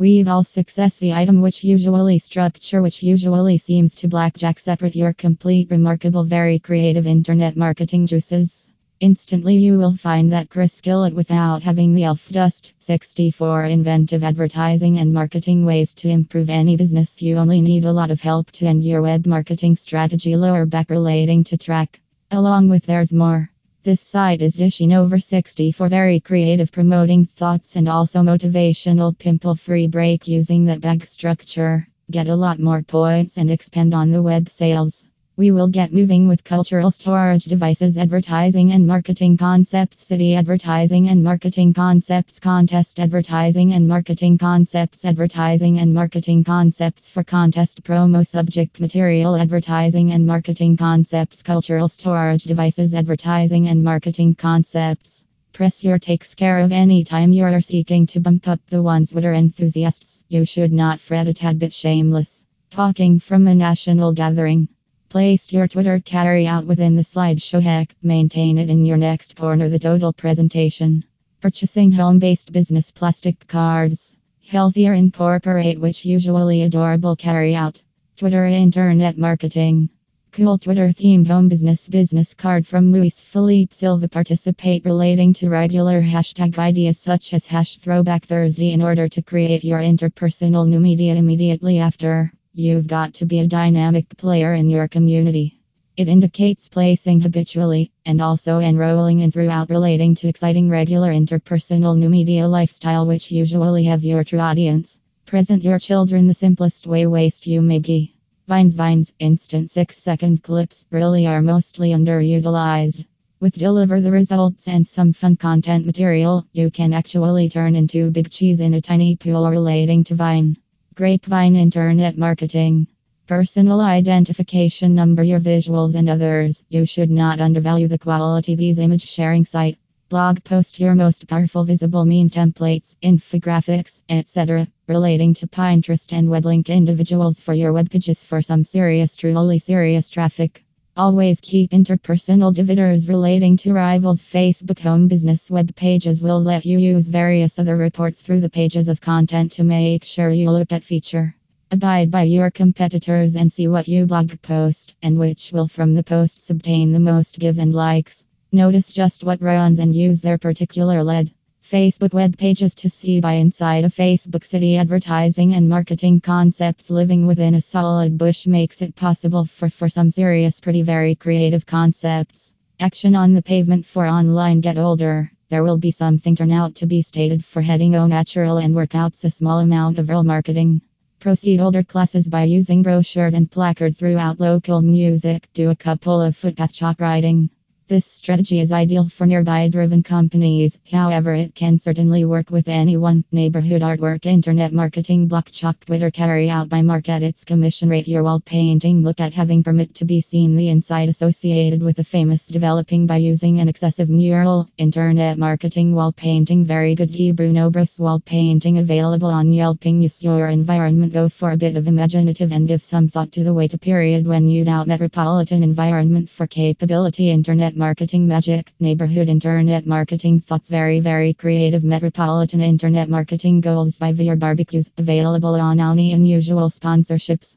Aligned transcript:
We've 0.00 0.28
all 0.28 0.44
success 0.44 1.00
the 1.00 1.12
item 1.12 1.40
which 1.40 1.64
usually 1.64 2.20
structure 2.20 2.80
which 2.80 3.02
usually 3.02 3.58
seems 3.58 3.96
to 3.96 4.06
blackjack 4.06 4.60
separate 4.60 4.94
your 4.94 5.12
complete 5.12 5.72
remarkable 5.72 6.22
very 6.22 6.60
creative 6.60 7.04
internet 7.04 7.56
marketing 7.56 8.06
juices. 8.06 8.70
Instantly 9.00 9.56
you 9.56 9.76
will 9.76 9.96
find 9.96 10.30
that 10.30 10.50
Chris 10.50 10.80
it 10.84 11.14
without 11.16 11.64
having 11.64 11.94
the 11.94 12.04
elf 12.04 12.28
dust. 12.28 12.74
64 12.78 13.64
inventive 13.64 14.22
advertising 14.22 14.98
and 14.98 15.12
marketing 15.12 15.64
ways 15.64 15.94
to 15.94 16.08
improve 16.08 16.48
any 16.48 16.76
business. 16.76 17.20
You 17.20 17.38
only 17.38 17.60
need 17.60 17.84
a 17.84 17.92
lot 17.92 18.12
of 18.12 18.20
help 18.20 18.52
to 18.52 18.66
end 18.66 18.84
your 18.84 19.02
web 19.02 19.26
marketing 19.26 19.74
strategy 19.74 20.36
lower 20.36 20.64
back 20.64 20.90
relating 20.90 21.42
to 21.42 21.58
track. 21.58 22.00
Along 22.30 22.68
with 22.68 22.86
there's 22.86 23.12
more. 23.12 23.50
This 23.88 24.02
site 24.02 24.42
is 24.42 24.56
dishing 24.56 24.92
over 24.92 25.18
60 25.18 25.72
for 25.72 25.88
very 25.88 26.20
creative 26.20 26.70
promoting 26.70 27.24
thoughts 27.24 27.74
and 27.74 27.88
also 27.88 28.18
motivational 28.20 29.18
pimple 29.18 29.54
free 29.54 29.86
break 29.86 30.28
using 30.28 30.66
that 30.66 30.82
bag 30.82 31.06
structure. 31.06 31.88
Get 32.10 32.28
a 32.28 32.36
lot 32.36 32.60
more 32.60 32.82
points 32.82 33.38
and 33.38 33.50
expand 33.50 33.94
on 33.94 34.10
the 34.10 34.22
web 34.22 34.50
sales. 34.50 35.06
We 35.38 35.52
will 35.52 35.68
get 35.68 35.92
moving 35.92 36.26
with 36.26 36.42
cultural 36.42 36.90
storage 36.90 37.44
devices, 37.44 37.96
advertising 37.96 38.72
and 38.72 38.88
marketing 38.88 39.36
concepts, 39.36 40.04
city 40.04 40.34
advertising 40.34 41.08
and 41.10 41.22
marketing 41.22 41.74
concepts, 41.74 42.40
contest 42.40 42.98
advertising 42.98 43.72
and 43.72 43.86
marketing 43.86 44.38
concepts, 44.38 45.04
advertising 45.04 45.78
and 45.78 45.94
marketing 45.94 46.42
concepts 46.42 47.08
for 47.08 47.22
contest 47.22 47.84
promo, 47.84 48.26
subject 48.26 48.80
material 48.80 49.36
advertising 49.36 50.10
and 50.10 50.26
marketing 50.26 50.76
concepts, 50.76 51.44
cultural 51.44 51.88
storage 51.88 52.42
devices, 52.42 52.92
advertising 52.96 53.68
and 53.68 53.84
marketing 53.84 54.34
concepts. 54.34 55.24
Press 55.52 55.84
your 55.84 56.00
takes 56.00 56.34
care 56.34 56.58
of 56.58 56.72
any 56.72 57.04
time 57.04 57.30
you're 57.30 57.60
seeking 57.60 58.08
to 58.08 58.18
bump 58.18 58.48
up 58.48 58.58
the 58.66 58.82
ones 58.82 59.10
that 59.10 59.24
are 59.24 59.34
enthusiasts. 59.34 60.24
You 60.28 60.44
should 60.44 60.72
not 60.72 60.98
fret 60.98 61.28
a 61.28 61.32
tad 61.32 61.60
bit 61.60 61.72
shameless. 61.72 62.44
Talking 62.70 63.20
from 63.20 63.46
a 63.46 63.54
national 63.54 64.14
gathering. 64.14 64.68
Place 65.10 65.50
your 65.50 65.66
Twitter 65.66 66.00
carry 66.00 66.46
out 66.46 66.66
within 66.66 66.94
the 66.94 67.00
slideshow 67.00 67.62
heck. 67.62 67.94
Maintain 68.02 68.58
it 68.58 68.68
in 68.68 68.84
your 68.84 68.98
next 68.98 69.36
corner. 69.36 69.70
The 69.70 69.78
total 69.78 70.12
presentation. 70.12 71.02
Purchasing 71.40 71.90
home 71.90 72.18
based 72.18 72.52
business 72.52 72.90
plastic 72.90 73.46
cards. 73.46 74.14
Healthier 74.46 74.92
incorporate, 74.92 75.80
which 75.80 76.04
usually 76.04 76.60
adorable 76.60 77.16
carry 77.16 77.54
out. 77.54 77.82
Twitter 78.18 78.44
Internet 78.44 79.16
Marketing. 79.16 79.88
Cool 80.32 80.58
Twitter 80.58 80.88
themed 80.88 81.26
home 81.26 81.48
business 81.48 81.88
business 81.88 82.34
card 82.34 82.66
from 82.66 82.92
Luis 82.92 83.18
Felipe 83.18 83.72
Silva. 83.72 84.08
Participate 84.08 84.84
relating 84.84 85.32
to 85.32 85.48
regular 85.48 86.02
hashtag 86.02 86.58
ideas 86.58 86.98
such 86.98 87.32
as 87.32 87.46
hash 87.46 87.78
throwback 87.78 88.26
Thursday 88.26 88.72
in 88.72 88.82
order 88.82 89.08
to 89.08 89.22
create 89.22 89.64
your 89.64 89.78
interpersonal 89.78 90.68
new 90.68 90.80
media 90.80 91.14
immediately 91.14 91.78
after. 91.78 92.30
You've 92.60 92.88
got 92.88 93.14
to 93.14 93.24
be 93.24 93.38
a 93.38 93.46
dynamic 93.46 94.16
player 94.16 94.52
in 94.52 94.68
your 94.68 94.88
community. 94.88 95.60
It 95.96 96.08
indicates 96.08 96.68
placing 96.68 97.20
habitually 97.20 97.92
and 98.04 98.20
also 98.20 98.58
enrolling 98.58 99.20
in 99.20 99.30
throughout 99.30 99.70
relating 99.70 100.16
to 100.16 100.26
exciting 100.26 100.68
regular 100.68 101.12
interpersonal 101.12 101.96
new 101.96 102.08
media 102.08 102.48
lifestyle 102.48 103.06
which 103.06 103.30
usually 103.30 103.84
have 103.84 104.02
your 104.02 104.24
true 104.24 104.40
audience. 104.40 104.98
Present 105.24 105.62
your 105.62 105.78
children 105.78 106.26
the 106.26 106.34
simplest 106.34 106.88
way 106.88 107.06
waste 107.06 107.46
you 107.46 107.62
may 107.62 107.78
be. 107.78 108.16
Vines 108.48 108.74
Vines 108.74 109.12
instant 109.20 109.70
6 109.70 109.96
second 109.96 110.42
clips 110.42 110.84
really 110.90 111.28
are 111.28 111.40
mostly 111.40 111.90
underutilized. 111.90 113.06
With 113.38 113.54
deliver 113.54 114.00
the 114.00 114.10
results 114.10 114.66
and 114.66 114.84
some 114.84 115.12
fun 115.12 115.36
content 115.36 115.86
material, 115.86 116.44
you 116.52 116.72
can 116.72 116.92
actually 116.92 117.50
turn 117.50 117.76
into 117.76 118.10
big 118.10 118.30
cheese 118.30 118.58
in 118.58 118.74
a 118.74 118.80
tiny 118.80 119.14
pool 119.14 119.48
relating 119.48 120.02
to 120.02 120.16
Vine. 120.16 120.56
Grapevine 120.98 121.54
Internet 121.54 122.18
Marketing. 122.18 122.84
Personal 123.28 123.80
identification 123.80 124.96
number, 124.96 125.22
your 125.22 125.38
visuals, 125.38 125.94
and 125.94 126.10
others. 126.10 126.64
You 126.70 126.86
should 126.86 127.08
not 127.08 127.40
undervalue 127.40 127.86
the 127.86 128.00
quality 128.00 128.56
these 128.56 128.80
image 128.80 129.06
sharing 129.08 129.44
site. 129.44 129.78
Blog 130.08 130.42
post 130.42 130.80
your 130.80 130.96
most 130.96 131.28
powerful 131.28 131.62
visible 131.62 132.04
means 132.04 132.32
templates, 132.32 132.96
infographics, 133.00 134.02
etc. 134.08 134.66
relating 134.88 135.34
to 135.34 135.46
Pinterest 135.46 136.12
and 136.12 136.28
weblink 136.28 136.66
individuals 136.66 137.38
for 137.38 137.54
your 137.54 137.72
web 137.72 137.88
pages 137.88 138.24
for 138.24 138.42
some 138.42 138.64
serious, 138.64 139.14
truly 139.14 139.60
serious 139.60 140.10
traffic. 140.10 140.64
Always 140.98 141.40
keep 141.40 141.70
interpersonal 141.70 142.52
dividers 142.52 143.08
relating 143.08 143.56
to 143.58 143.72
rivals. 143.72 144.20
Facebook 144.20 144.80
home 144.80 145.06
business 145.06 145.48
web 145.48 145.72
pages 145.76 146.20
will 146.20 146.42
let 146.42 146.66
you 146.66 146.76
use 146.76 147.06
various 147.06 147.60
other 147.60 147.76
reports 147.76 148.20
through 148.20 148.40
the 148.40 148.50
pages 148.50 148.88
of 148.88 149.00
content 149.00 149.52
to 149.52 149.62
make 149.62 150.04
sure 150.04 150.28
you 150.28 150.50
look 150.50 150.72
at 150.72 150.82
feature. 150.82 151.36
Abide 151.70 152.10
by 152.10 152.24
your 152.24 152.50
competitors 152.50 153.36
and 153.36 153.52
see 153.52 153.68
what 153.68 153.86
you 153.86 154.06
blog 154.06 154.42
post 154.42 154.96
and 155.00 155.20
which 155.20 155.52
will 155.52 155.68
from 155.68 155.94
the 155.94 156.02
posts 156.02 156.50
obtain 156.50 156.90
the 156.90 156.98
most 156.98 157.38
gives 157.38 157.60
and 157.60 157.72
likes. 157.72 158.24
Notice 158.50 158.88
just 158.88 159.22
what 159.22 159.40
runs 159.40 159.78
and 159.78 159.94
use 159.94 160.20
their 160.20 160.36
particular 160.36 161.04
lead. 161.04 161.30
Facebook 161.68 162.14
web 162.14 162.38
pages 162.38 162.74
to 162.74 162.88
see 162.88 163.20
by 163.20 163.34
inside 163.34 163.84
a 163.84 163.88
Facebook 163.88 164.42
city 164.42 164.78
advertising 164.78 165.52
and 165.52 165.68
marketing 165.68 166.18
concepts 166.18 166.88
living 166.88 167.26
within 167.26 167.54
a 167.54 167.60
solid 167.60 168.16
bush 168.16 168.46
makes 168.46 168.80
it 168.80 168.96
possible 168.96 169.44
for 169.44 169.68
for 169.68 169.86
some 169.90 170.10
serious 170.10 170.62
pretty 170.62 170.80
very 170.80 171.14
creative 171.14 171.66
concepts. 171.66 172.54
Action 172.80 173.14
on 173.14 173.34
the 173.34 173.42
pavement 173.42 173.84
for 173.84 174.06
online 174.06 174.62
get 174.62 174.78
older. 174.78 175.30
There 175.50 175.62
will 175.62 175.76
be 175.76 175.90
something 175.90 176.34
turn 176.34 176.52
out 176.52 176.74
to 176.76 176.86
be 176.86 177.02
stated 177.02 177.44
for 177.44 177.60
heading 177.60 177.94
o 177.96 178.06
natural 178.06 178.56
and 178.56 178.74
workouts 178.74 179.26
a 179.26 179.30
small 179.30 179.58
amount 179.58 179.98
of 179.98 180.08
real 180.08 180.24
marketing. 180.24 180.80
Proceed 181.20 181.60
older 181.60 181.82
classes 181.82 182.30
by 182.30 182.44
using 182.44 182.82
brochures 182.82 183.34
and 183.34 183.50
placard 183.50 183.94
throughout 183.94 184.40
local 184.40 184.80
music. 184.80 185.46
Do 185.52 185.68
a 185.68 185.76
couple 185.76 186.22
of 186.22 186.34
footpath 186.34 186.72
chalk 186.72 186.98
writing. 186.98 187.50
This 187.88 188.04
strategy 188.04 188.60
is 188.60 188.70
ideal 188.70 189.08
for 189.08 189.24
nearby 189.24 189.66
driven 189.68 190.02
companies, 190.02 190.78
however, 190.92 191.32
it 191.32 191.54
can 191.54 191.78
certainly 191.78 192.26
work 192.26 192.50
with 192.50 192.68
anyone. 192.68 193.24
Neighborhood 193.32 193.80
artwork, 193.80 194.26
internet 194.26 194.74
marketing, 194.74 195.26
block 195.26 195.50
chalk, 195.50 195.86
Twitter 195.86 196.10
carry 196.10 196.50
out 196.50 196.68
by 196.68 196.82
mark 196.82 197.08
at 197.08 197.22
its 197.22 197.46
commission 197.46 197.88
rate. 197.88 198.06
Your 198.06 198.24
wall 198.24 198.40
painting, 198.40 199.02
look 199.02 199.20
at 199.20 199.32
having 199.32 199.62
permit 199.62 199.94
to 199.94 200.04
be 200.04 200.20
seen 200.20 200.54
the 200.54 200.68
inside 200.68 201.08
associated 201.08 201.82
with 201.82 201.98
a 201.98 202.04
famous 202.04 202.46
developing 202.46 203.06
by 203.06 203.16
using 203.16 203.58
an 203.58 203.70
excessive 203.70 204.10
mural. 204.10 204.68
Internet 204.76 205.38
marketing, 205.38 205.94
wall 205.94 206.12
painting, 206.12 206.66
very 206.66 206.94
good. 206.94 207.10
G. 207.10 207.32
Bruno 207.32 207.70
Brus 207.70 207.98
wall 207.98 208.20
painting 208.20 208.76
available 208.76 209.28
on 209.28 209.50
Yelping. 209.50 210.02
Use 210.02 210.22
your 210.22 210.48
environment, 210.48 211.14
go 211.14 211.30
for 211.30 211.52
a 211.52 211.56
bit 211.56 211.74
of 211.74 211.88
imaginative 211.88 212.52
and 212.52 212.68
give 212.68 212.82
some 212.82 213.08
thought 213.08 213.32
to 213.32 213.44
the 213.44 213.54
wait 213.54 213.72
a 213.72 213.78
period 213.78 214.26
when 214.26 214.46
you 214.46 214.66
doubt 214.66 214.88
metropolitan 214.88 215.62
environment 215.62 216.28
for 216.28 216.46
capability. 216.46 217.30
Internet 217.30 217.77
marketing 217.78 218.26
magic, 218.26 218.72
neighborhood 218.80 219.28
internet 219.28 219.86
marketing 219.86 220.40
thoughts, 220.40 220.68
very, 220.68 220.98
very 220.98 221.32
creative 221.32 221.84
metropolitan 221.84 222.60
internet 222.60 223.08
marketing 223.08 223.60
goals 223.60 223.96
by 223.96 224.12
VR 224.12 224.38
barbecues, 224.38 224.90
available 224.98 225.54
on 225.54 225.78
any 225.78 226.12
unusual 226.12 226.68
sponsorships. 226.68 227.56